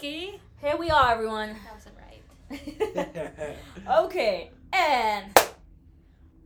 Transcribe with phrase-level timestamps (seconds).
[0.00, 0.40] Okay.
[0.62, 1.54] Here we are, everyone.
[1.62, 1.96] That wasn't
[3.28, 3.56] right.
[4.06, 5.26] Okay, and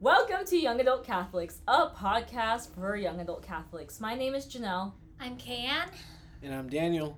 [0.01, 4.01] welcome to Young Adult Catholics, a podcast for young adult Catholics.
[4.01, 4.91] My name is Janel.
[5.21, 5.89] I'm Kay-Anne.
[6.43, 7.17] And I'm Daniel.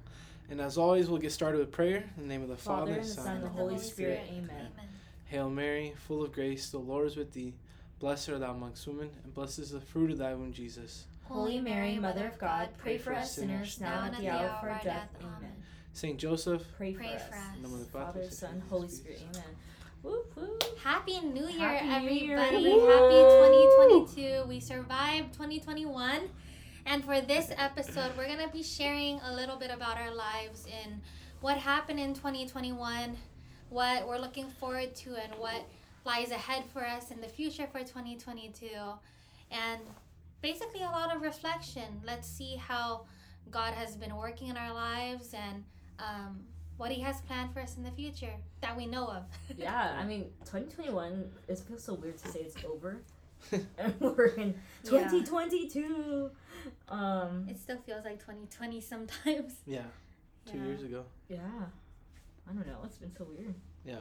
[0.50, 3.00] And as always, we'll get started with prayer in the name of the Father, Father,
[3.00, 4.20] and the Son, and the and Holy Spirit.
[4.28, 4.68] Amen.
[5.24, 7.54] Hail Mary, full of grace, the Lord is with thee.
[7.98, 11.06] Blessed art thou amongst women, and blessed is the fruit of thy womb, Jesus.
[11.22, 14.64] Holy Mary, Mother of God, pray for us sinners now and at the hour of
[14.64, 15.08] our death.
[15.22, 15.62] Amen.
[15.96, 17.22] Saint Joseph, Pray for Pray us.
[17.26, 17.56] for us.
[17.56, 19.22] in the name of the Father, Father, Son, Holy Spirit.
[19.32, 19.44] Amen.
[20.02, 20.62] Whoop, whoop.
[20.84, 22.36] Happy New Year, Happy New Year.
[22.36, 22.70] everybody.
[22.70, 24.44] Happy 2022.
[24.46, 26.28] We survived 2021.
[26.84, 30.66] And for this episode, we're going to be sharing a little bit about our lives
[30.84, 31.00] and
[31.40, 33.16] what happened in 2021,
[33.70, 35.66] what we're looking forward to, and what
[36.04, 38.66] lies ahead for us in the future for 2022.
[39.50, 39.80] And
[40.42, 42.02] basically, a lot of reflection.
[42.04, 43.06] Let's see how
[43.50, 45.64] God has been working in our lives and
[45.98, 46.40] um,
[46.76, 49.24] what He has planned for us in the future that we know of.
[49.56, 53.02] Yeah, I mean, 2021, it feels so weird to say it's over.
[53.78, 55.08] and we're in Yeah.
[55.08, 56.30] 2022.
[56.88, 59.54] Um, It still feels like 2020 sometimes.
[59.66, 59.82] yeah,
[60.46, 60.64] two Yeah.
[60.64, 61.04] years ago.
[61.28, 61.38] yeah.
[62.48, 62.78] I don't know.
[62.84, 63.54] It's been so weird.
[63.84, 63.98] Yeah.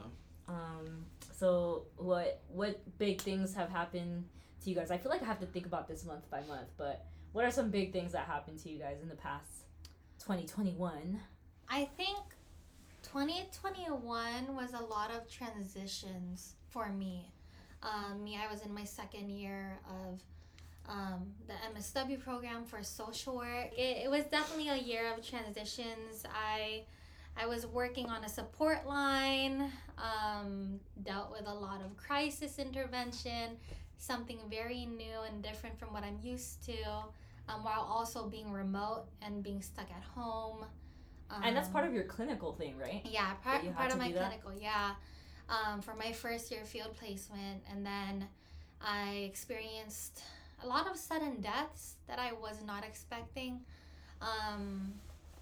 [0.48, 4.26] Um, so what what big things have happened
[4.64, 4.92] to you guys?
[4.92, 7.50] I feel like I have to think about this month by month, but what are
[7.52, 9.50] some big things that happened to you guys in the past
[10.20, 11.20] 2021?
[11.70, 12.20] I think
[13.04, 17.32] 2021 was a lot of transitions for me.
[17.84, 20.22] Um, me, I was in my second year of
[20.88, 23.72] um, the MSW program for social work.
[23.78, 26.26] It, it was definitely a year of transitions.
[26.34, 26.84] I
[27.38, 33.58] I was working on a support line, um, dealt with a lot of crisis intervention,
[33.98, 36.82] something very new and different from what I'm used to,
[37.50, 40.66] um, while also being remote and being stuck at home.
[41.44, 43.02] And that's Um, part of your clinical thing, right?
[43.06, 44.28] yeah, part, part of my do that?
[44.42, 44.96] clinical, yeah.
[45.50, 48.28] Um, for my first year field placement, and then
[48.82, 50.22] I experienced
[50.64, 53.62] a lot of sudden deaths that I was not expecting.
[54.22, 54.94] Um,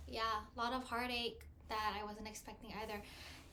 [0.08, 0.22] yeah,
[0.56, 3.02] a lot of heartache that I wasn't expecting either.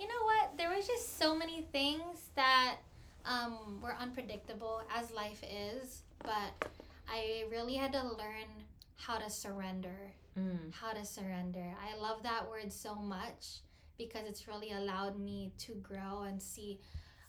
[0.01, 0.57] You know what?
[0.57, 2.77] There was just so many things that
[3.25, 6.69] um, were unpredictable as life is, but
[7.09, 8.49] I really had to learn
[9.07, 10.73] how to surrender Mm.
[10.73, 11.75] how to surrender.
[11.83, 13.59] I love that word so much
[13.99, 16.79] because it's really allowed me to grow and see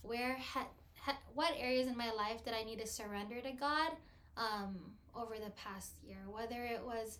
[0.03, 0.67] where ha-
[0.99, 3.93] ha- what areas in my life that I need to surrender to God
[4.37, 4.75] um,
[5.15, 6.19] over the past year.
[6.29, 7.17] Whether it was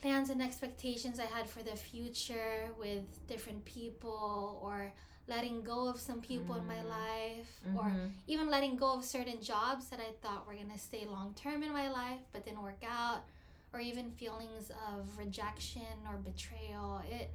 [0.00, 4.92] plans and expectations I had for the future with different people or
[5.28, 6.88] letting go of some people in my Mm.
[6.88, 8.12] life or Mhm.
[8.26, 11.62] even letting go of certain jobs that I thought were going to stay long term
[11.62, 13.24] in my life but didn't work out
[13.72, 17.30] or even feelings of rejection or betrayal it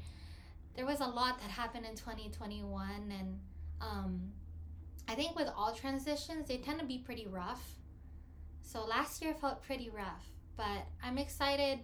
[0.75, 3.39] there was a lot that happened in 2021 and
[3.81, 4.21] um,
[5.07, 7.63] I think with all transitions they tend to be pretty rough
[8.61, 10.25] so last year felt pretty rough
[10.57, 11.79] but I'm excited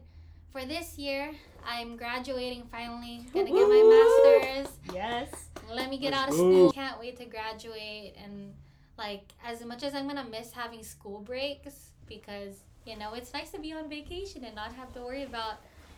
[0.52, 1.32] for this year
[1.68, 5.50] I'm graduating finally gonna get my master's Yes.
[5.74, 6.38] let me get Let's out of go.
[6.38, 6.72] school.
[6.72, 8.54] Can't wait to graduate and
[8.98, 13.52] like as much as I'm gonna miss having school breaks because you know it's nice
[13.52, 15.56] to be on vacation and not have to worry about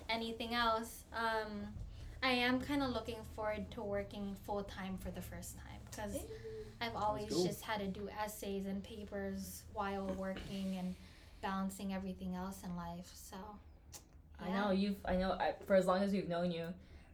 [0.09, 1.03] anything else.
[1.13, 1.67] Um,
[2.21, 6.23] I am kind of looking forward to working full time for the first time because
[6.81, 7.45] I've always go.
[7.45, 10.95] just had to do essays and papers while working and
[11.41, 13.09] balancing everything else in life.
[13.13, 13.37] So
[14.43, 14.97] I know you've.
[15.05, 16.65] I know I, for as long as we've known you,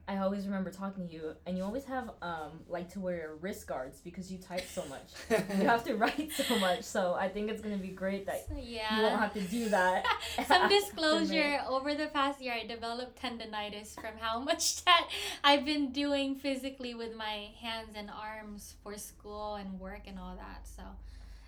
[0.08, 3.68] I always remember talking to you, and you always have um like to wear wrist
[3.68, 5.10] guards because you type so much.
[5.30, 8.98] you have to write so much, so I think it's gonna be great that yeah.
[8.98, 10.06] you won't have to do that.
[10.48, 15.10] Some disclosure over the past year, I developed tendonitis from how much that
[15.44, 20.36] I've been doing physically with my hands and arms for school and work and all
[20.36, 20.68] that.
[20.68, 20.84] So,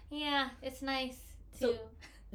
[0.09, 1.17] yeah, it's nice
[1.59, 1.73] to.
[1.73, 1.79] So-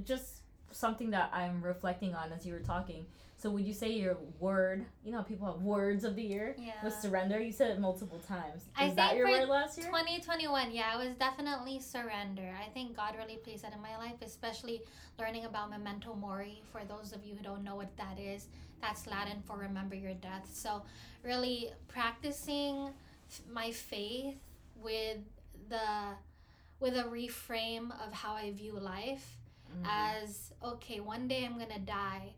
[0.04, 0.41] Just
[0.72, 3.06] something that I'm reflecting on as you were talking.
[3.36, 4.84] So would you say your word?
[5.04, 6.54] You know, people have words of the year.
[6.58, 6.74] yeah.
[6.84, 7.40] Was surrender.
[7.40, 8.62] You said it multiple times.
[8.62, 9.88] Is I that think your word last year?
[9.88, 12.54] 2021, yeah, it was definitely surrender.
[12.64, 14.82] I think God really placed that in my life, especially
[15.18, 16.62] learning about memento mori.
[16.70, 18.46] For those of you who don't know what that is,
[18.80, 20.48] that's Latin for remember your death.
[20.52, 20.82] So,
[21.24, 22.90] really practicing
[23.28, 24.36] f- my faith
[24.80, 25.18] with
[25.68, 26.14] the
[26.78, 29.36] with a reframe of how I view life
[29.80, 29.86] Mm.
[29.88, 32.34] as okay, one day I'm gonna die,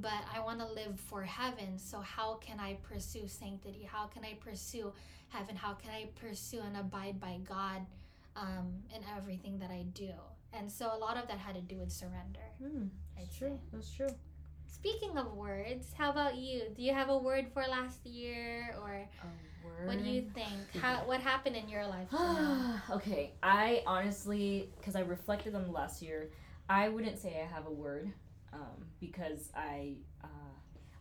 [0.00, 1.78] but I want to live for heaven.
[1.78, 3.88] So, how can I pursue sanctity?
[3.90, 4.92] How can I pursue
[5.28, 5.56] heaven?
[5.56, 7.86] How can I pursue and abide by God
[8.36, 10.10] um, in everything that I do?
[10.52, 12.46] And so, a lot of that had to do with surrender.
[12.62, 13.38] Mm, I'd that's say.
[13.38, 13.58] true.
[13.72, 14.08] That's true.
[14.66, 16.62] speaking of words, how about you?
[16.74, 19.26] Do you have a word for last year, or A
[19.86, 20.74] what do you think?
[20.80, 22.08] How what happened in your life?
[22.90, 26.28] Okay, I honestly, because I reflected on last year,
[26.68, 28.12] I wouldn't say I have a word,
[28.52, 30.54] um, because I, uh,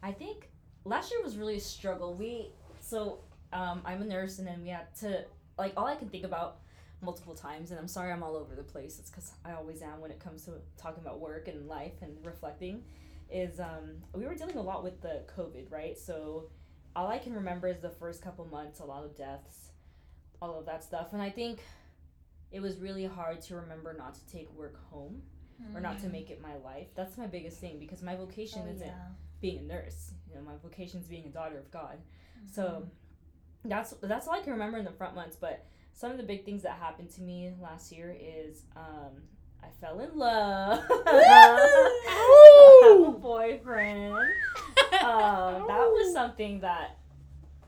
[0.04, 0.50] I think
[0.84, 2.14] last year was really a struggle.
[2.14, 3.20] We so
[3.52, 5.26] um, I'm a nurse, and then we had to
[5.58, 6.60] like all I can think about
[7.02, 9.00] multiple times, and I'm sorry I'm all over the place.
[9.00, 12.14] It's because I always am when it comes to talking about work and life and
[12.24, 12.84] reflecting.
[13.32, 15.98] Is um, we were dealing a lot with the COVID, right?
[15.98, 16.52] So
[16.96, 19.72] all I can remember is the first couple months, a lot of deaths,
[20.42, 21.60] all of that stuff, and I think
[22.52, 25.24] it was really hard to remember not to take work home
[25.74, 26.88] or not to make it my life.
[26.96, 29.08] That's my biggest thing because my vocation Oh, isn't yeah.
[29.42, 30.12] being a nurse.
[30.30, 31.98] You know, my vocation is being a daughter of God.
[32.38, 32.54] Mm-hmm.
[32.54, 32.88] So
[33.64, 35.36] that's that's all I can remember in the front months.
[35.36, 39.22] But some of the big things that happened to me last year is um,
[39.64, 40.84] I fell in love.
[41.08, 44.16] I have a boyfriend.
[45.06, 46.98] Um, that was something that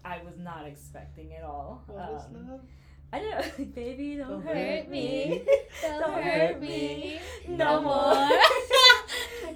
[0.04, 1.84] I was not expecting at all.
[1.90, 2.60] Um,
[3.14, 5.30] I don't, baby, don't, Don't hurt hurt me.
[5.30, 5.46] me.
[5.82, 8.30] Don't hurt me no more.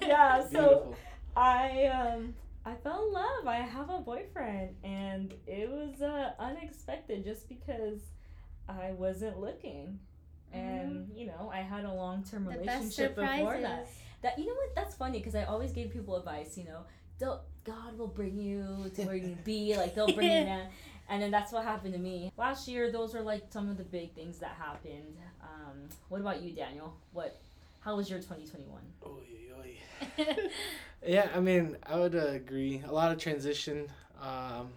[0.00, 0.94] yeah, so.
[1.34, 2.34] I um
[2.66, 3.46] I fell in love.
[3.46, 8.00] I have a boyfriend and it was uh, unexpected just because
[8.68, 9.98] I wasn't looking.
[10.52, 12.52] And you know, I had a long-term Mm-hmm.
[12.52, 13.88] the relationship before that.
[14.22, 14.74] That you know what?
[14.74, 16.56] That's funny because I always gave people advice.
[16.58, 16.80] You know,
[17.18, 19.74] don't God will bring you to where you be.
[19.76, 20.66] Like they'll bring you down.
[21.08, 22.90] And then that's what happened to me last year.
[22.90, 25.16] Those were like some of the big things that happened.
[25.42, 26.94] Um, what about you, Daniel?
[27.12, 27.40] What?
[27.80, 28.80] How was your 2021?
[29.04, 30.48] Oy, oy.
[31.06, 32.82] Yeah, I mean, I would uh, agree.
[32.86, 33.88] A lot of transition.
[34.20, 34.68] Um,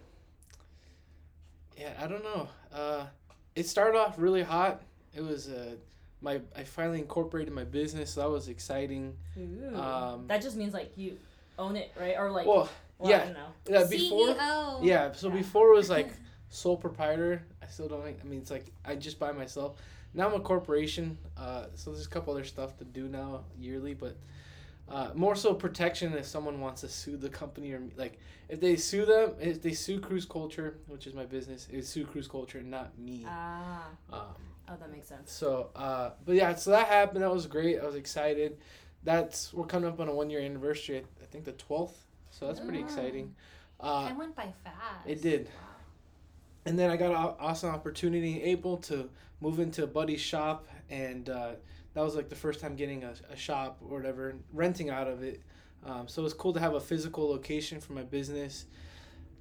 [1.77, 2.47] yeah, I don't know.
[2.73, 3.05] Uh,
[3.55, 4.81] it started off really hot.
[5.13, 5.75] It was uh,
[6.21, 8.11] my I finally incorporated my business.
[8.13, 9.15] So that was exciting.
[9.75, 11.17] Um, that just means like you
[11.59, 12.15] own it, right?
[12.17, 13.17] Or like, Well, well, yeah.
[13.21, 13.47] I don't know.
[13.67, 14.79] yeah, before CEO.
[14.83, 15.35] yeah, so Yeah.
[15.35, 16.11] before it was like
[16.49, 17.43] sole proprietor.
[17.61, 18.03] I still don't.
[18.05, 19.77] I mean, it's like I just buy myself.
[20.13, 21.17] Now I'm a corporation.
[21.37, 24.15] Uh, so there's a couple other stuff to do now yearly, but
[24.87, 28.75] uh, more so protection if someone wants to sue the company or like if they
[28.75, 32.27] sue them, if they sue Cruise Culture, which is my business, it would sue Cruise
[32.27, 33.25] Culture, not me.
[33.27, 34.19] Ah, Um,
[34.69, 35.31] oh, that makes sense.
[35.31, 37.23] so, uh, but yeah, so that happened.
[37.23, 37.79] That was great.
[37.81, 38.57] I was excited.
[39.03, 40.99] That's we're coming up on a one year anniversary.
[40.99, 42.04] I- I think the twelfth.
[42.37, 42.83] So that's pretty Mm.
[42.83, 43.35] exciting.
[43.79, 45.07] Uh, Time went by fast.
[45.07, 45.45] it did.
[45.45, 45.51] Wow.
[46.65, 49.09] and then I got an awesome opportunity in April to
[49.39, 51.51] move into a buddy's shop, and uh,
[51.93, 55.21] that was like the first time getting a, a shop or whatever, renting out of
[55.23, 55.41] it.
[55.85, 58.65] Um, so it was cool to have a physical location for my business.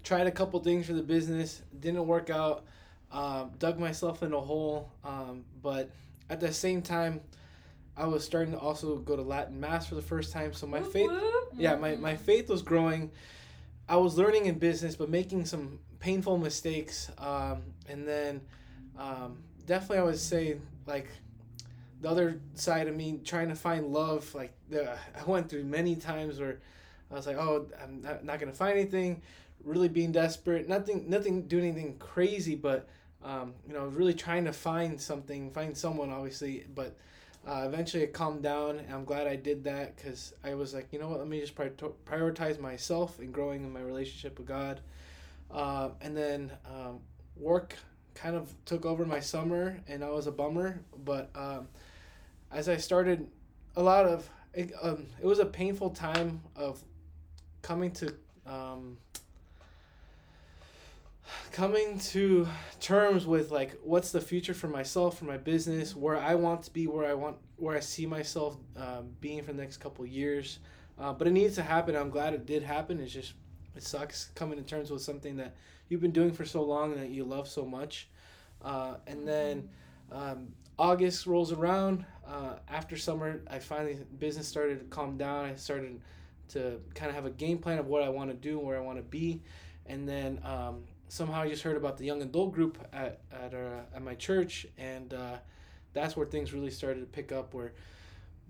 [0.02, 2.64] Tried a couple things for the business, didn't work out.
[3.11, 5.88] Um, dug myself in a hole, um, but
[6.29, 7.20] at the same time,
[7.96, 10.52] I was starting to also go to Latin mass for the first time.
[10.52, 11.49] So my Whoop, faith whoop.
[11.56, 13.11] yeah my, my faith was growing
[13.88, 18.41] i was learning in business but making some painful mistakes um, and then
[18.99, 20.56] um, definitely i would say
[20.87, 21.08] like
[22.00, 25.94] the other side of me trying to find love like the, i went through many
[25.94, 26.58] times where
[27.11, 29.23] i was like oh i'm not, not gonna find anything
[29.62, 32.88] really being desperate nothing nothing doing anything crazy but
[33.23, 36.96] um, you know really trying to find something find someone obviously but
[37.46, 40.88] uh, eventually it calmed down and i'm glad i did that because i was like
[40.93, 41.19] you know what?
[41.19, 41.70] Let me just pri-
[42.06, 44.81] prioritize myself and growing in my relationship with god.
[45.50, 46.99] Uh, and then um,
[47.37, 47.76] work
[48.14, 51.69] kind of took over my summer and i was a bummer but um,
[52.53, 53.29] as i started
[53.77, 56.82] a lot of it, um, it was a painful time of
[57.63, 58.15] coming to
[58.46, 58.96] um,
[61.53, 62.47] coming to
[62.81, 66.71] terms with like what's the future for myself for my business where i want to
[66.71, 70.59] be where i want where i see myself um, being for the next couple years.
[70.99, 71.97] Uh, but it needs to happen.
[71.97, 73.01] I'm glad it did happen.
[73.01, 73.35] It's just
[73.75, 75.55] it sucks coming to terms with something that
[75.89, 78.09] you've been doing for so long and that you love so much.
[78.63, 79.69] Uh, and then
[80.13, 82.05] um, august rolls around.
[82.27, 85.45] Uh, after summer i finally business started to calm down.
[85.45, 86.01] I started
[86.49, 88.81] to kind of have a game plan of what i want to do where i
[88.81, 89.43] want to be.
[89.87, 93.83] And then um, somehow I just heard about the young adult group at at, uh,
[93.94, 95.37] at my church, and uh,
[95.93, 97.55] that's where things really started to pick up.
[97.55, 97.73] Where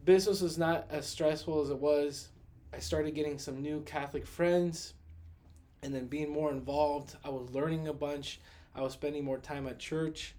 [0.06, 2.28] business was not as stressful as it was.
[2.73, 4.94] I started getting some new Catholic friends,
[5.83, 7.16] and then being more involved.
[7.23, 8.40] I was learning a bunch.
[8.75, 10.35] I was spending more time at church,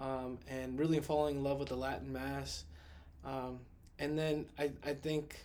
[0.00, 2.64] um, and really falling in love with the Latin Mass.
[3.24, 3.60] Um,
[4.00, 5.36] and then I I think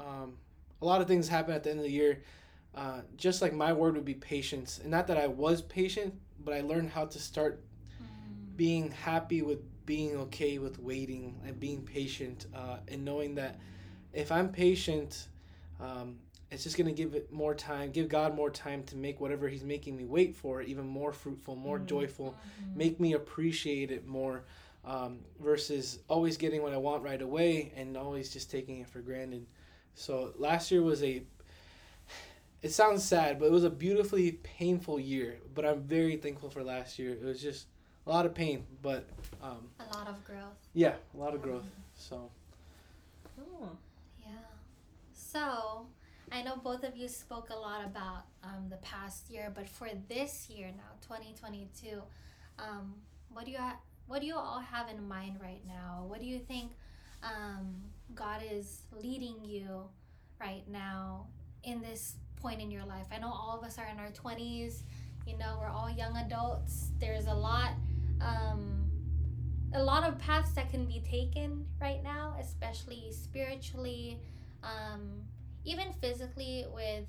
[0.00, 0.38] um,
[0.80, 2.22] a lot of things happened at the end of the year
[2.76, 6.14] uh, just like my word would be patience and not that i was patient
[6.44, 7.62] but i learned how to start
[8.56, 13.58] being happy with being okay with waiting and being patient uh, and knowing that
[14.12, 15.28] if i'm patient
[15.80, 16.16] um,
[16.50, 19.64] it's just gonna give it more time, give God more time to make whatever He's
[19.64, 21.86] making me wait for even more fruitful, more Mhm.
[21.86, 22.78] joyful, Mm-hmm.
[22.78, 24.44] make me appreciate it more,
[24.84, 29.00] um, versus always getting what I want right away and always just taking it for
[29.00, 29.46] granted.
[29.96, 31.24] So last year was a.
[32.64, 35.36] It sounds sad, but it was a beautifully painful year.
[35.54, 37.10] But I'm very thankful for last year.
[37.12, 37.66] It was just
[38.06, 39.06] a lot of pain, but
[39.42, 40.56] um, A lot of growth.
[40.72, 41.66] yeah, a lot of growth.
[41.94, 42.30] So
[43.38, 43.68] Oh.
[44.18, 44.30] Yeah.
[45.12, 45.86] So,
[46.32, 49.90] I know both of you spoke a lot about um, the past year, but for
[50.08, 52.00] this year now, 2022,
[52.58, 52.94] um,
[53.28, 56.04] what do you ha- what do you all have in mind right now?
[56.08, 56.72] What do you think
[57.22, 57.74] um,
[58.14, 59.82] God is leading you
[60.40, 61.26] right now
[61.62, 62.14] in this
[62.44, 63.06] point in your life?
[63.10, 64.82] I know all of us are in our 20s.
[65.26, 66.90] You know, we're all young adults.
[67.00, 67.70] There's a lot.
[68.20, 68.90] Um,
[69.72, 74.20] a lot of paths that can be taken right now, especially spiritually,
[74.62, 75.22] um,
[75.64, 77.06] even physically with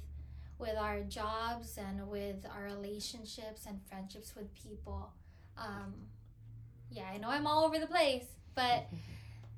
[0.58, 5.12] with our jobs and with our relationships and friendships with people.
[5.58, 5.94] Um,
[6.90, 8.26] yeah, I know I'm all over the place,
[8.56, 8.88] but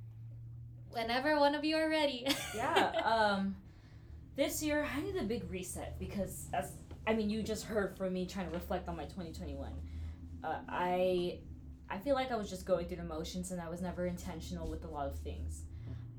[0.92, 2.28] whenever one of you are ready.
[2.56, 3.56] yeah um
[4.38, 6.72] this year i need a big reset because as
[7.08, 9.70] i mean you just heard from me trying to reflect on my 2021
[10.44, 11.38] uh, i
[11.90, 14.70] i feel like i was just going through the motions and i was never intentional
[14.70, 15.64] with a lot of things.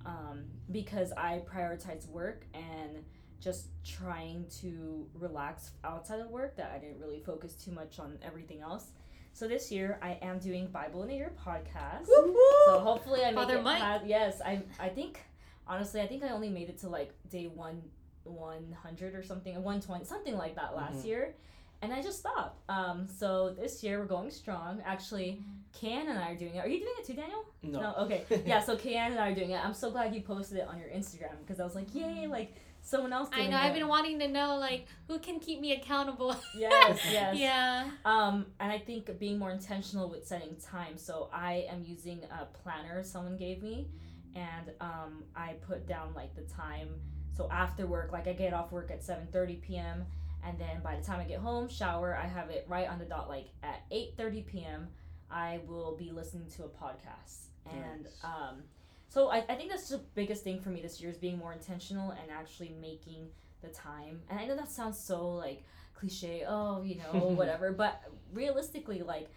[0.06, 3.04] Um, because i prioritized work and
[3.40, 8.18] just trying to relax outside of work that i didn't really focus too much on
[8.22, 8.86] everything else.
[9.32, 12.06] So this year i am doing bible in a year podcast.
[12.66, 13.80] So hopefully I make Father it Mike.
[13.80, 15.20] past- yes, I I think
[15.66, 17.82] honestly I think I only made it to like day one
[18.28, 21.06] one hundred or something, one twenty something like that last Mhm.
[21.06, 21.34] year,
[21.82, 22.60] and I just stopped.
[22.68, 24.80] Um, so this year we're going strong.
[24.84, 25.42] Actually,
[25.72, 26.58] Kay-Anne and I are doing it.
[26.64, 27.44] Are you doing it too, Daniel?
[27.62, 27.94] no.
[28.04, 28.24] Okay.
[28.46, 28.60] Yeah.
[28.60, 29.64] So Kay-Anne and I are doing it.
[29.64, 32.26] I'm so glad you posted it on your Instagram because I was like, yay!
[32.26, 33.28] Like someone else.
[33.32, 33.56] I know.
[33.56, 33.60] It.
[33.60, 36.34] I've been wanting to know like who can keep me accountable.
[36.56, 37.00] Yes.
[37.12, 37.36] Yes.
[37.36, 37.90] yeah.
[38.04, 40.96] Um, and I think being more intentional with setting time.
[40.96, 43.88] So I am using a planner someone gave me,
[44.34, 46.88] and um, I put down like the time.
[47.38, 50.04] So after work, like I get off work at seven thirty p.m.
[50.44, 53.04] and then by the time I get home, shower, I have it right on the
[53.04, 53.28] dot.
[53.28, 54.88] Like at eight thirty p.m.,
[55.30, 58.24] I will be listening to a podcast, and Nice.
[58.24, 58.56] um,
[59.08, 61.52] so I, I think that's the biggest thing for me this year is being more
[61.52, 63.28] intentional and actually making
[63.62, 64.20] the time.
[64.28, 65.62] And I know that sounds so like
[65.94, 67.72] cliche, oh, you know, whatever.
[67.72, 68.02] But
[68.32, 69.28] realistically, like,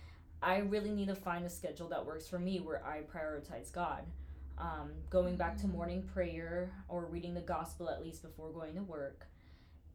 [0.42, 4.02] I really need to find a schedule that works for me where I prioritize God.
[4.62, 5.72] Um, going back to Mm.
[5.74, 9.26] morning prayer or reading the gospel at least before going to work.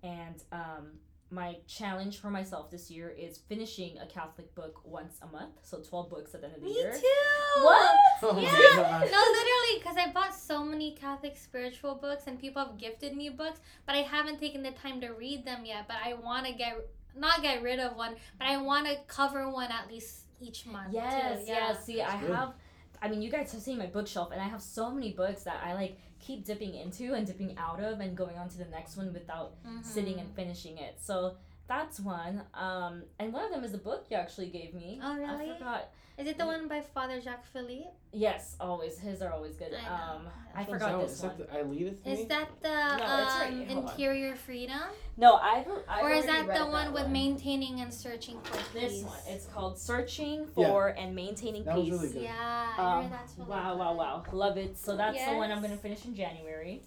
[0.03, 0.99] And um,
[1.31, 5.55] my challenge for myself this year is finishing a Catholic book once a month.
[5.63, 6.93] So 12 books at the end of the Me year.
[6.93, 7.63] too.
[7.63, 7.91] What?
[8.23, 8.51] Oh Yeah.
[9.17, 13.29] No, literally, because I bought so many Catholic spiritual books and people have gifted me
[13.29, 15.87] books, but I haven't taken the time to read them yet.
[15.87, 16.75] But I want to get,
[17.17, 20.93] not get rid of one, but I want to cover one at least each month.
[20.93, 21.47] Yes, too.
[21.53, 21.85] yes.
[21.85, 22.35] See, I good.
[22.35, 22.55] have.
[23.03, 25.63] I mean, you guys have seen my bookshelf, and I have so many books that
[25.65, 28.97] I like keep dipping into and dipping out of, and going on to the next
[28.97, 29.85] one without Mhm.
[29.85, 31.01] sitting and finishing it.
[31.01, 31.37] So
[31.69, 32.43] that's one.
[32.55, 35.01] Um, and one of them is a book you actually gave me.
[35.03, 35.51] Oh, really?
[35.51, 35.89] I forgot.
[36.19, 37.91] Is it the one by Father Jacques Philippe?
[38.11, 38.99] Yes, always.
[38.99, 39.75] His are always good.
[39.75, 39.95] I know.
[40.17, 41.37] Um, I What's forgot that this Is one.
[41.37, 43.67] that the I lead it Is that the No, it's right um, here.
[43.69, 43.91] Hold on.
[43.91, 44.81] Interior Freedom?
[45.19, 45.67] No, I've.
[45.87, 47.13] I've or is that read the one with one.
[47.13, 49.03] maintaining and searching for This peace?
[49.05, 49.19] one.
[49.29, 50.69] It's called Searching Yeah.
[50.69, 51.93] for and Maintaining That was Peace.
[51.93, 52.23] really good.
[52.23, 52.33] Yeah,
[52.79, 53.99] I Um, heard that's really wow, wow, good.
[53.99, 54.25] wow.
[54.33, 54.79] Love it.
[54.79, 56.83] So that's the one I'm going to finish in January.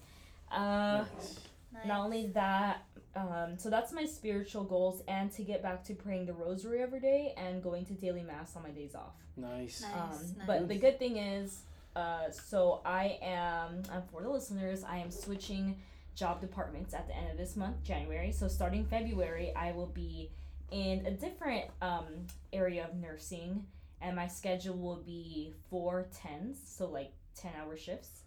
[0.50, 1.38] Uh, Nice.
[1.72, 1.86] Nice.
[1.86, 2.82] Not only that,
[3.16, 7.00] um, so that's my spiritual goals, and to get back to praying the rosary every
[7.00, 9.14] day and going to daily mass on my days off.
[9.36, 9.82] Nice.
[9.82, 9.92] Nice.
[9.94, 10.46] Um, nice.
[10.46, 11.60] But the good thing is,
[11.96, 15.76] uh, so I am, um, for the listeners, I am switching
[16.14, 18.30] job departments at the end of this month, January.
[18.32, 20.30] So starting February, I will be
[20.70, 22.04] in a different um,
[22.52, 23.64] area of nursing,
[24.00, 28.20] and my schedule will be four tens, so like 10 hour shifts,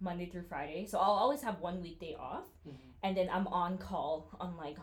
[0.00, 0.86] Monday through Friday.
[0.86, 2.74] So I'll always have one weekday off, Mhm.
[3.02, 4.76] And then I'm on call on like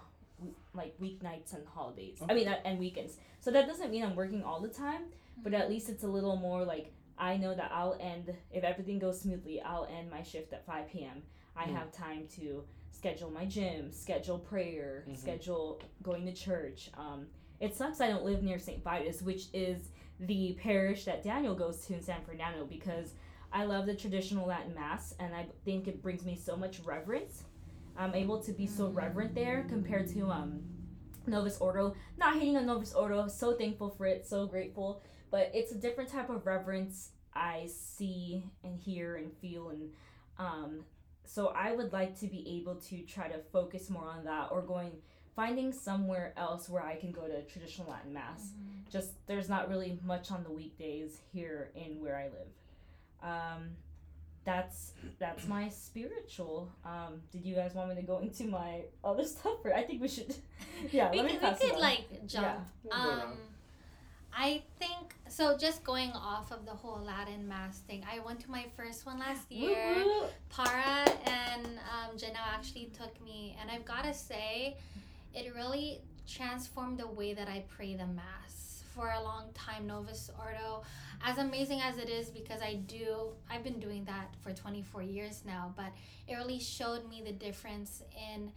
[0.73, 2.19] like weeknights and holidays.
[2.29, 3.17] I mean, uh, and weekends.
[3.39, 5.03] So that doesn't mean I'm working all the time,
[5.43, 8.99] but at least it's a little more like I know that I'll end if everything
[8.99, 9.61] goes smoothly.
[9.61, 11.23] I'll end my shift at five p.m.
[11.55, 11.75] I Mm.
[11.75, 15.17] have time to schedule my gym, schedule prayer, Mhm.
[15.17, 16.91] schedule going to church.
[16.95, 17.27] Um,
[17.59, 18.83] it sucks I don't live near St.
[18.83, 23.13] Vitus, which is the parish that Daniel goes to in San Fernando, because
[23.51, 27.43] I love the traditional Latin Mass, and I think it brings me so much reverence.
[27.97, 30.61] I'm able to be so reverent there compared to um,
[31.25, 31.95] Novus Ordo.
[32.17, 35.01] Not hating on Novus Ordo, so thankful for it, so grateful,
[35.31, 39.91] but it's a different type of reverence I see and hear and feel and
[40.39, 40.83] um,
[41.25, 44.61] so I would like to be able to try to focus more on that or
[44.61, 44.91] going
[45.35, 48.41] finding somewhere else where I can go to traditional Latin mass.
[48.41, 48.91] Mm-hmm.
[48.91, 52.47] Just there's not really much on the weekdays here in where I live.
[53.21, 53.69] Um,
[54.47, 56.71] that's that's my spiritual.
[56.85, 60.01] Um, did you guys want me to go into my other stuff, or I think
[60.01, 60.33] we should?
[60.91, 62.65] yeah, we let me could, pass we could like jump.
[62.85, 62.93] Yeah.
[62.93, 63.33] Um.
[64.39, 65.57] I think so.
[65.57, 69.19] Just going off of the whole Latin mass thing, I went to my first one
[69.19, 69.95] last year.
[70.05, 70.27] woo.
[70.49, 74.77] Para and um, Janel actually took me, and I've got to say,
[75.33, 78.76] it really transformed the way that I pray the Mass.
[78.97, 80.81] For a long time, Novus Ordo,
[81.23, 85.43] as amazing as it is, because I do, I've been doing that for 24 years
[85.45, 85.91] now, but
[86.27, 88.01] it really showed me the difference
[88.33, 88.51] in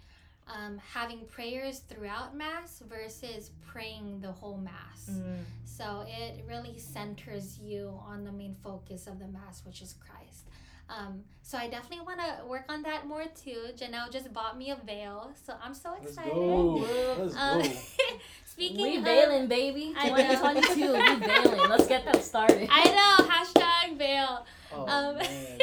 [0.48, 5.10] um, having prayers throughout Mass versus praying the whole Mass.
[5.10, 5.40] Mm.
[5.66, 10.46] So it really centers you on the main focus of the Mass, which is Christ.
[10.88, 13.66] Um, so I definitely want to work on that more too.
[13.76, 16.32] Janel just bought me a veil, so I'm so Let's excited.
[16.32, 17.16] go.
[17.18, 17.68] Let's Um, go.
[18.60, 19.94] speaking We of, baby.
[19.96, 20.16] I know.
[20.16, 21.70] 2022, we veiling.
[21.70, 22.68] Let's get that started.
[22.70, 24.44] I know hashtag veil.
[24.72, 25.58] Oh, um, man.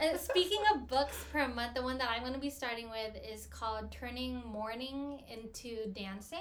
[0.14, 3.16] uh, speaking of books per month, the one that I'm going to be starting with
[3.28, 6.38] is called Turning Mourning into Dancing.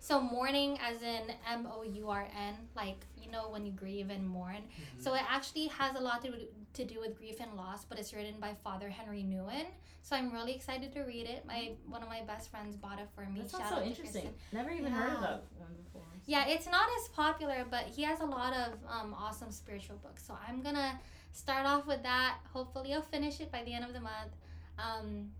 [0.00, 4.10] So mourning as in M O U R N, like you know when you grieve
[4.10, 4.56] and mourn.
[4.56, 5.02] Mm-hmm.
[5.02, 6.32] So it actually has a lot to,
[6.74, 9.66] to do with grief and loss, but it's written by Father Henri Nouwen.
[10.02, 11.44] So I'm really excited to read it.
[11.46, 13.40] My one of my best friends bought it for me.
[13.40, 14.32] That sounds Shout so interesting.
[14.52, 16.02] Never even heard of that one before.
[16.26, 20.26] Yeah, it's not as popular, but he has a lot of um, awesome spiritual books.
[20.26, 20.98] So I'm gonna
[21.32, 22.38] start off with that.
[22.52, 24.32] Hopefully, I'll finish it by the end of the month.
[24.78, 25.30] Um,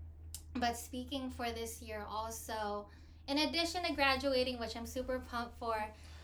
[0.55, 2.85] but speaking for this year, also,
[3.31, 5.75] in addition to graduating, which I'm super pumped for,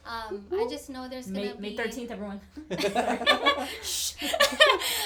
[0.05, 2.41] um, I just know there's gonna May, be May 13th, everyone.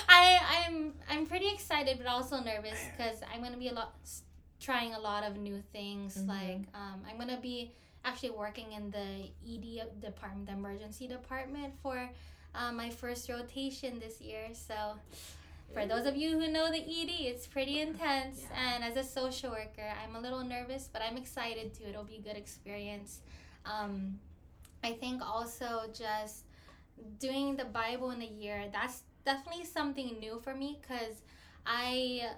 [0.10, 3.94] I I'm I'm pretty excited, but also nervous because I'm gonna be a lot
[4.60, 6.18] trying a lot of new things.
[6.18, 6.28] Mhm.
[6.28, 7.72] Like um, I'm gonna be
[8.04, 12.10] actually working in the ED department, the emergency department for
[12.54, 14.50] um, my first rotation this year.
[14.54, 14.76] So.
[15.74, 18.42] For those of you who know the ED, it's pretty intense.
[18.42, 18.76] Yeah.
[18.76, 21.86] And as a social worker, I'm a little nervous, but I'm excited too.
[21.88, 23.22] It'll be a good experience.
[23.66, 24.20] Um,
[24.84, 26.46] I think also just
[27.20, 31.22] doing the Bible in a year, that's definitely something new for me because
[31.66, 32.32] I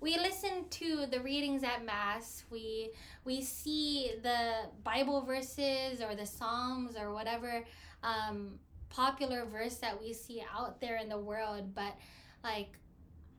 [0.00, 2.90] we listen to the readings at mass we
[3.24, 7.64] we see the bible verses or the psalms or whatever
[8.02, 8.58] um,
[8.90, 11.96] popular verse that we see out there in the world but
[12.44, 12.78] like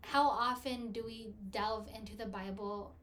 [0.01, 2.95] how often do we delve into the bible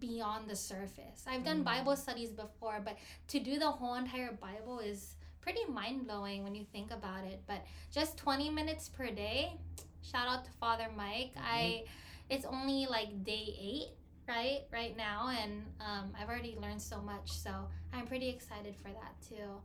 [0.00, 1.24] beyond the surface?
[1.26, 1.64] I've done Mhm.
[1.64, 2.96] bible studies before but
[3.28, 7.40] to do the whole entire bible is pretty mind-blowing when you think about it.
[7.46, 9.56] But just 20 minutes per day
[10.02, 11.32] shout out to father mike.
[11.36, 11.84] I
[12.30, 13.88] it's only like day eight
[14.28, 17.50] right right now and um, i've already learned so much so
[17.94, 19.60] i'm pretty excited for that too.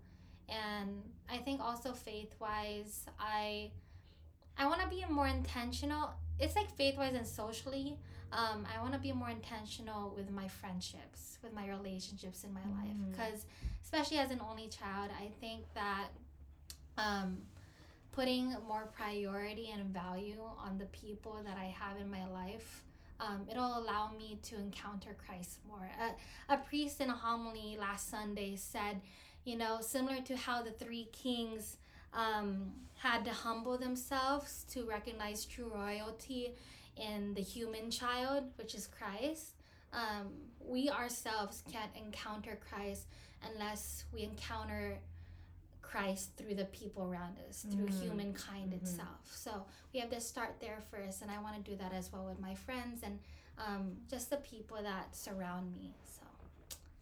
[0.50, 3.72] And i think also faith wise i
[4.58, 7.98] i want to be more intentional it's like faith wise and socially
[8.32, 12.62] um, i want to be more intentional with my friendships with my relationships in my
[12.80, 13.12] life Mhm.
[13.12, 13.46] because
[13.84, 16.08] especially as an only child i think that
[16.98, 17.38] um,
[18.12, 22.84] putting more priority and value on the people that I have in my life,
[23.20, 25.90] um, it'll allow me to encounter Christ more.
[26.00, 29.02] A, a priest in a homily last Sunday said,
[29.46, 31.78] you know, similar to how the three kings
[32.14, 36.54] um, had to humble themselves to recognize true royalty
[36.96, 39.54] in the human child, which is Christ.
[39.92, 43.08] Um, we ourselves can't encounter Christ
[43.54, 44.98] unless we encounter
[45.82, 48.00] Christ through the people around us, through Mm.
[48.02, 48.78] humankind Mhm.
[48.78, 49.36] itself.
[49.36, 52.26] So we have to start there first, and I want to do that as well
[52.26, 53.20] with my friends and
[53.60, 55.94] um, just the people that surround me.
[56.06, 56.24] So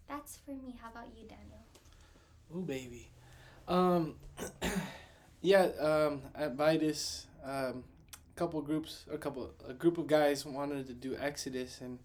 [0.07, 0.75] that's for me.
[0.81, 1.63] How about you, Daniel?
[2.53, 3.09] Ooh, baby.
[3.71, 4.15] Um,
[5.41, 5.69] yeah.
[5.79, 7.85] Um, at Vitus, um,
[8.35, 11.97] a couple groups, a couple, a group of guys wanted to do Exodus, and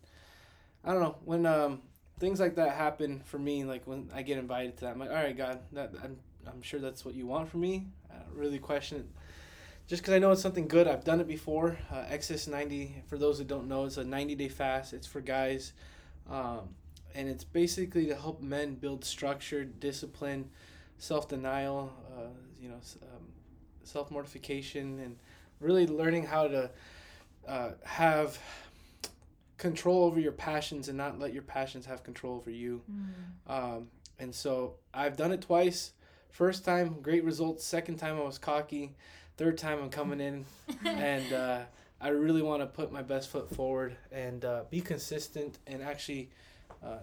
[0.85, 1.83] I don't know when um
[2.21, 3.65] things like that happen for me.
[3.65, 6.63] Like when I get invited to that, I'm like, all right, God, that I'm I'm
[6.63, 7.89] sure that's what you want from me.
[8.11, 9.07] I don't really question it.
[9.89, 11.79] Just because I know it's something good, I've done it before.
[11.93, 14.93] Uh, Exodus 90, for those who don't know, it's a 90 day fast.
[14.93, 15.73] It's for guys.
[16.29, 16.71] Um,
[17.15, 20.51] and it's basically to help men build structure, discipline,
[20.99, 22.29] self denial, uh,
[22.61, 23.27] you know, um,
[23.85, 25.17] self mortification, and
[25.61, 26.71] really learning how to
[27.47, 28.39] uh, have
[29.59, 32.83] control over your passions and not let your passions have control over you.
[33.47, 35.93] Um, and so I've done it twice.
[36.31, 37.65] First time, great results.
[37.65, 38.95] Second time, I was cocky.
[39.39, 40.45] Third time, I'm coming in
[40.85, 41.61] and uh,
[42.01, 46.31] I really want to put my best foot forward and uh, be consistent and actually
[46.85, 46.99] uh,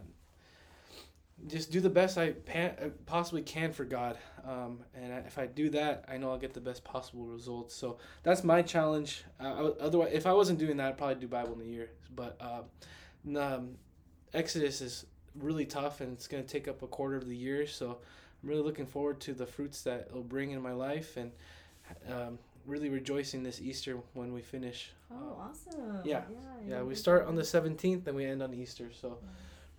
[1.47, 4.17] just do the best I pan- uh, possibly can for God.
[4.45, 7.75] Um, and I, if I do that, I know I'll get the best possible results.
[7.75, 9.23] So that's my challenge.
[9.39, 11.89] Uh, I, otherwise, if I wasn't doing that, I'd probably do Bible in a year.
[12.15, 13.75] But uh, um,
[14.33, 17.67] Exodus is really tough and it's going to take up a quarter of the year.
[17.67, 17.97] So
[18.41, 21.31] I'm really looking forward to the fruits that it'll bring in my life and
[22.09, 24.91] um, really rejoicing this Easter when we finish.
[25.11, 26.01] Oh, awesome.
[26.03, 26.21] Yeah.
[26.31, 28.89] Yeah, Yeah, we start on the 17th and we end on Easter.
[28.99, 29.17] So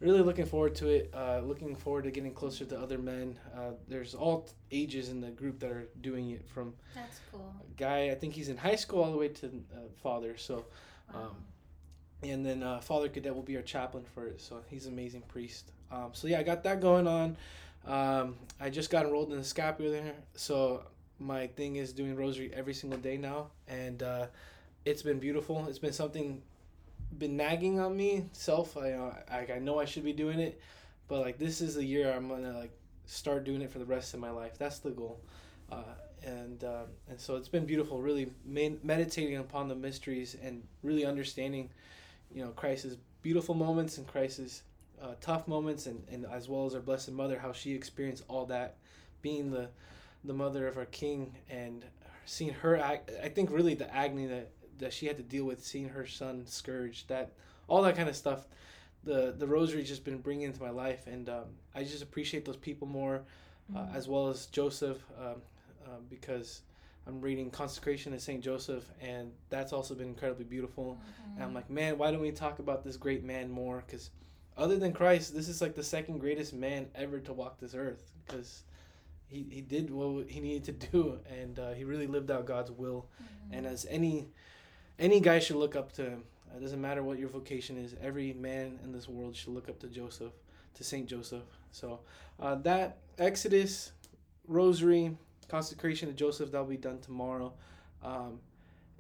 [0.05, 1.11] really looking forward to it.
[1.15, 3.39] Uh, looking forward to getting closer to other men.
[3.57, 7.53] Uh, there's all ages in the group that are doing it from That's cool.
[7.61, 10.37] a guy, I think he's in high school, all the way to uh, father.
[10.37, 10.65] So,
[11.13, 11.21] Wow.
[11.23, 11.31] um,
[12.23, 14.41] and then uh, Father Cadet will be our chaplain for it.
[14.41, 15.73] So he's an amazing priest.
[15.91, 17.37] Um, so yeah, I got that going on.
[17.87, 20.85] Um, I just got enrolled in the scapular, so
[21.19, 24.27] my thing is doing rosary every single day now, and uh,
[24.87, 25.67] it's been beautiful.
[25.69, 26.41] It's been something
[27.19, 28.77] been nagging on me self.
[28.77, 30.61] I, uh, I I know I should be doing it,
[31.09, 32.73] but like this is the year I'm gonna like
[33.07, 34.59] start doing it for the rest of my life.
[34.59, 35.21] That's the goal.
[35.71, 35.83] Uh,
[36.25, 41.05] and uh, and so it's been beautiful, really med- meditating upon the mysteries and really
[41.05, 41.71] understanding,
[42.33, 44.63] you know, Christ's beautiful moments and Christ's
[45.03, 48.47] uh, tough moments, and, and as well as our Blessed Mother, how she experienced all
[48.47, 48.77] that,
[49.23, 49.69] being the
[50.25, 51.85] the mother of our King, and
[52.25, 52.77] seeing her.
[52.77, 56.07] Act, I think really the agony that that she had to deal with, seeing her
[56.07, 57.33] son scourged, that
[57.69, 58.47] all that kind of stuff.
[59.05, 62.57] The the rosary's just been bringing into my life, and um, I just appreciate those
[62.57, 63.23] people more,
[63.75, 63.95] uh, Mhm.
[63.95, 65.43] as well as Joseph, um,
[65.85, 66.63] uh, because
[67.07, 70.99] I'm reading Consecration of Saint Joseph, and that's also been incredibly beautiful.
[71.35, 73.83] And I'm like, man, why don't we talk about this great man more?
[73.87, 74.11] Because
[74.57, 78.11] other than Christ, this is like the second greatest man ever to walk this earth.
[78.25, 78.63] Because
[79.27, 82.71] he, he did what he needed to do, and uh, he really lived out God's
[82.71, 83.07] will.
[83.23, 83.55] Mm-hmm.
[83.55, 84.29] And as any
[84.99, 86.25] any guy should look up to him.
[86.57, 87.97] It doesn't matter what your vocation is.
[88.01, 90.33] Every man in this world should look up to Joseph,
[90.75, 91.43] to Saint Joseph.
[91.73, 92.01] So
[92.39, 93.93] uh, that Exodus,
[94.47, 95.17] Rosary,
[95.49, 97.53] consecration of Joseph that'll be done tomorrow,
[98.03, 98.39] um,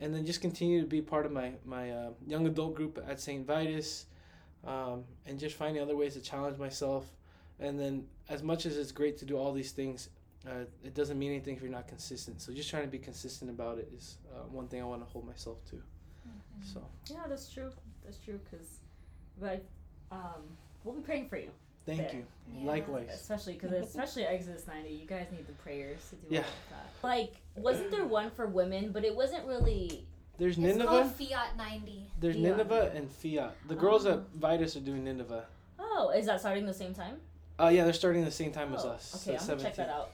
[0.00, 3.20] and then just continue to be part of my my uh, young adult group at
[3.20, 4.07] Saint Vitus,
[4.66, 7.07] um, and just finding other ways to challenge myself.
[7.61, 10.09] And then as much as it's great to do all these things,
[10.46, 12.40] uh, it doesn't mean anything if you're not consistent.
[12.40, 15.11] So just trying to be consistent about it is uh, one thing I want to
[15.11, 15.76] hold myself to.
[15.76, 16.62] Mm-hmm.
[16.62, 17.70] So Yeah, that's true.
[18.04, 18.38] That's true.
[18.50, 18.80] Cause,
[19.40, 19.64] but
[20.12, 20.42] um,
[20.85, 21.50] we'll be praying for you.
[21.87, 22.14] thank There.
[22.16, 22.24] you.
[22.54, 22.66] Yeah.
[22.66, 23.09] Likewise.
[23.12, 26.40] Especially because especially Exodus ninety, you guys need the prayers to do Yeah.
[26.40, 26.90] all that.
[27.07, 28.90] Like, wasn't there one for women?
[28.92, 30.07] But it wasn't really.
[30.37, 30.87] There's It's Nineveh.
[30.87, 32.11] called Fiat 90.
[32.20, 32.42] There's Fiat.
[32.44, 33.57] Nineveh and Fiat.
[33.68, 34.24] The girls at Oh.
[34.35, 35.46] Vitus are doing Nineveh.
[35.78, 37.20] Oh, is that starting the same time?
[37.59, 39.14] Uh, yeah, they're starting the same time as Oh, us.
[39.22, 40.11] Okay, the I'm gonna check that out.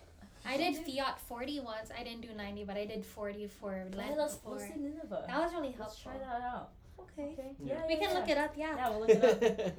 [0.46, 1.90] I did Fiat 40 once.
[1.98, 4.56] I didn't do 90, but I did 40 for Hey, Lent let's, before.
[4.58, 5.24] let's Nineveh.
[5.26, 6.12] That was really Let's helpful.
[6.12, 6.70] try that out.
[6.98, 7.32] Okay.
[7.32, 7.52] Okay.
[7.62, 7.74] Yeah.
[7.74, 8.18] Yeah, We yeah, can yeah.
[8.18, 8.76] look it up, yeah.
[8.76, 9.24] Yeah, we'll look it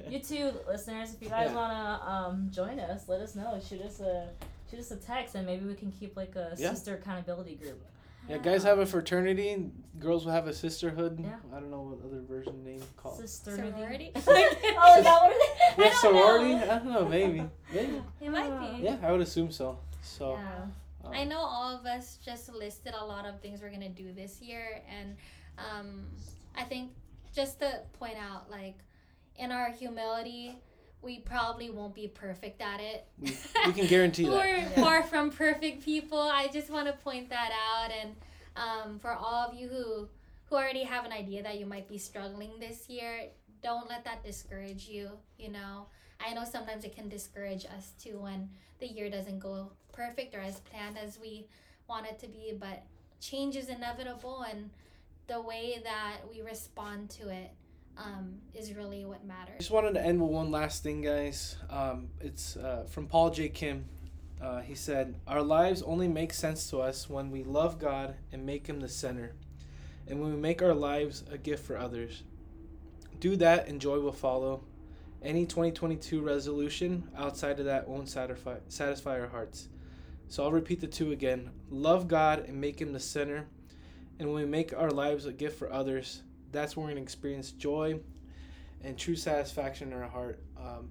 [0.12, 1.14] You too, listeners.
[1.14, 1.56] If you guys Yeah.
[1.56, 3.60] wanna um, join us, let us know.
[3.68, 4.28] Shoot us a
[4.70, 6.70] shoot us a text, and maybe we can keep like a Yeah.
[6.70, 7.80] sister accountability group.
[8.28, 9.50] yeah, guys have a fraternity.
[9.50, 11.18] and Girls will have a sisterhood.
[11.20, 11.36] Yeah.
[11.54, 13.18] I don't know what other version name called.
[13.18, 14.10] Sister Sorority?
[14.16, 14.24] oh, is
[15.04, 15.78] that what it is?
[15.78, 16.54] yeah, I don't sorority.
[16.54, 16.62] know.
[16.62, 17.08] I don't know.
[17.08, 17.42] Maybe.
[17.74, 18.02] Maybe.
[18.20, 18.82] It might be.
[18.84, 19.78] Yeah, I would assume so.
[20.02, 20.32] So.
[20.32, 20.64] Yeah.
[21.04, 24.12] um, I know all of us just listed a lot of things we're gonna do
[24.12, 25.16] this year, and
[25.58, 26.04] um,
[26.54, 26.92] I think
[27.34, 28.76] just to point out, like,
[29.36, 30.58] in our humility,
[31.00, 33.06] we probably won't be perfect at it.
[33.18, 33.36] we,
[33.66, 34.32] we can guarantee that.
[34.32, 34.80] We're Yeah.
[34.82, 36.18] far from perfect people.
[36.20, 38.14] I just want to point that out, and
[38.56, 40.08] um, for all of you who
[40.48, 43.28] who already have an idea that you might be struggling this year,
[43.62, 45.10] don't let that discourage you.
[45.38, 45.86] You know,
[46.24, 50.40] I know sometimes it can discourage us too when the year doesn't go perfect or
[50.40, 51.46] as planned as we
[51.88, 52.82] want it to be, but
[53.20, 54.70] change is inevitable, and
[55.28, 57.50] the way that we respond to it
[57.96, 59.54] um, is really what matters.
[59.56, 61.56] I Just wanted to end with one last thing, guys.
[61.70, 63.48] Um, it's uh, from Paul J.
[63.48, 63.84] Kim.
[64.40, 68.44] Uh, he said, Our lives only make sense to us when we love God and
[68.44, 69.34] make Him the center,
[70.08, 72.24] and when we make our lives a gift for others.
[73.22, 74.64] Do that, and joy will follow.
[75.22, 79.68] Any 2022 resolution outside of that won't satisfy, satisfy our hearts.
[80.26, 83.46] So I'll repeat the two again love God and make Him the center.
[84.18, 87.02] And when we make our lives a gift for others, that's when we're going to
[87.04, 88.00] experience joy
[88.82, 90.40] and true satisfaction in our heart.
[90.58, 90.90] Um,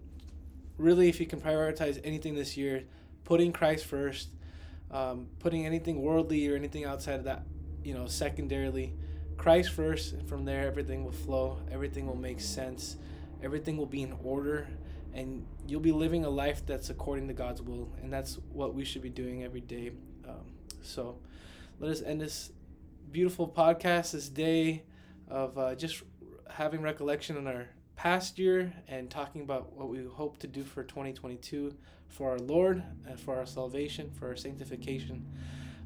[0.78, 2.86] really, if you can prioritize anything this year,
[3.26, 4.30] putting Christ first,
[4.90, 7.44] um, putting anything worldly or anything outside of that,
[7.84, 8.94] you know, secondarily,
[9.38, 12.98] Christ first, and from there everything will flow, everything will make sense,
[13.44, 14.68] everything will be in order,
[15.14, 18.86] and you'll be living a life that's according to God's will, and that's what we
[18.86, 19.92] should be doing every day.
[20.28, 21.18] Um, so,
[21.80, 22.52] let us end this
[23.12, 24.84] beautiful podcast this day
[25.28, 26.04] of uh, just
[26.50, 30.84] having recollection on our past year and talking about what we hope to do for
[30.84, 31.74] 2022
[32.08, 35.26] for our Lord and for our salvation, for our sanctification.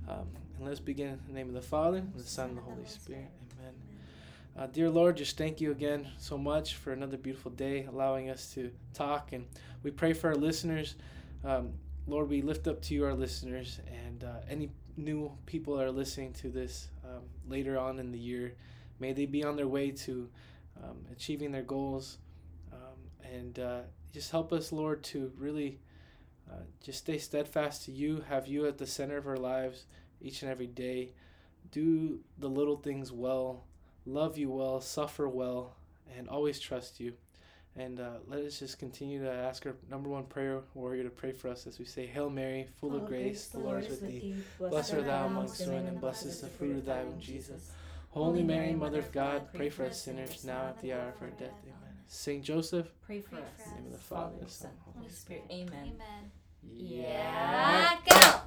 [0.07, 0.27] Um,
[0.57, 2.85] and let's begin in the name of the Father, and the Son, and the Holy
[2.85, 3.29] Spirit.
[3.59, 3.73] Amen.
[4.57, 8.53] Uh, dear Lord, just thank you again so much for another beautiful day, allowing us
[8.53, 9.33] to talk.
[9.33, 9.45] And
[9.83, 10.95] we pray for our listeners.
[11.43, 11.73] Um,
[12.07, 15.91] Lord, we lift up to you our listeners and uh, any new people that are
[15.91, 18.55] listening to this um, later on in the year.
[18.99, 20.29] May they be on their way to
[20.81, 22.19] um, achieving their goals.
[22.71, 23.81] Um, and uh,
[24.13, 25.79] just help us, Lord, to really
[26.49, 29.85] uh, just stay steadfast to you, have you at the center of our lives
[30.25, 31.11] each and every day.
[31.71, 33.63] Do the little things well,
[34.05, 35.75] love you well, suffer well,
[36.17, 37.13] and always trust you.
[37.77, 41.33] And uh, let us just continue to ask our number one prayer warrior to pray
[41.33, 44.35] for us as we say, Hail Mary, full of grace, the Lord is with thee.
[44.57, 47.71] Blessed art thou amongst women, and blessed is the fruit of thy womb, Jesus.
[48.11, 51.29] Holy Mary, Mother of God, pray for us sinners now at the hour of our
[51.31, 51.51] death.
[51.63, 51.75] Amen.
[52.07, 53.41] Saint Joseph, Pray for us.
[53.65, 55.43] in the name of the Father, the Son, Holy Spirit.
[55.51, 55.67] Amen.
[55.73, 56.31] Amen.
[56.63, 58.39] Yeah, go.